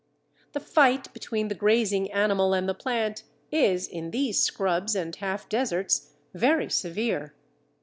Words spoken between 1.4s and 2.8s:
the grazing animal and the